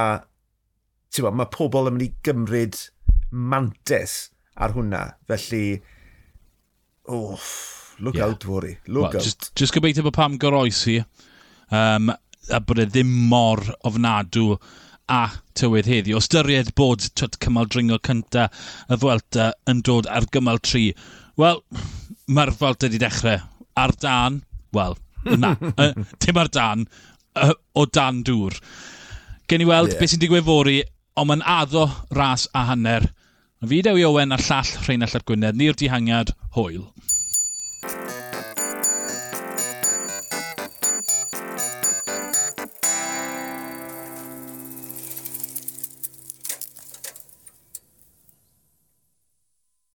ti'n 1.12 1.26
bod, 1.26 1.38
mae 1.40 1.52
pobl 1.52 1.90
yn 1.90 1.98
mynd 1.98 2.06
i 2.06 2.12
gymryd 2.28 2.78
mantes 3.32 4.16
ar 4.56 4.74
hwnna, 4.76 5.02
felly, 5.28 5.82
oh, 7.08 7.40
look 7.98 8.16
yeah. 8.16 8.28
out 8.28 8.44
fori, 8.44 8.76
look 8.86 9.10
well, 9.10 9.16
out. 9.16 9.26
Just, 9.26 9.50
just 9.58 9.74
gobeithio 9.76 10.06
bod 10.06 10.16
pam 10.16 10.38
goroesi, 10.40 11.00
um, 11.70 12.12
a 12.50 12.60
bod 12.60 12.80
e 12.82 12.86
ddim 12.88 13.10
mor 13.30 13.62
ofnadw 13.86 14.56
a 15.12 15.22
tywydd 15.58 15.88
heddi. 15.90 16.14
O 16.16 16.20
styried 16.22 16.72
bod 16.78 17.04
twyd 17.18 17.38
cymal 17.42 17.68
dringo 17.70 17.98
cynta 18.06 18.48
y 18.88 18.98
Fwelta 18.98 19.52
yn 19.70 19.82
dod 19.86 20.08
ar 20.10 20.26
gymal 20.34 20.62
tri, 20.64 20.90
wel, 21.40 21.62
mae'r 22.26 22.54
Fwelta 22.56 22.88
wedi 22.88 23.02
dechrau. 23.02 23.42
Ar 23.78 23.94
dan, 24.00 24.42
wel, 24.76 24.96
na, 25.38 25.54
dim 26.22 26.40
ar 26.40 26.50
dan, 26.52 26.86
o 27.74 27.86
dan 27.86 28.22
dŵr. 28.26 28.58
Gen 29.48 29.64
i 29.64 29.68
weld 29.68 29.92
yeah. 29.92 30.00
beth 30.00 30.14
sy'n 30.14 30.22
digwydd 30.22 30.48
fori, 30.48 30.80
ond 31.18 31.28
mae'n 31.28 31.44
addo 31.58 31.86
ras 32.16 32.48
a 32.56 32.66
hanner. 32.70 33.10
Fi 33.62 33.82
Dewi 33.84 34.04
Owen 34.08 34.34
a 34.34 34.38
llall 34.40 34.76
Rheinald 34.86 35.12
Llap 35.12 35.26
Gwynedd, 35.28 35.58
ni'r 35.58 35.76
dihangiad, 35.78 36.32
hwyl. 36.56 36.86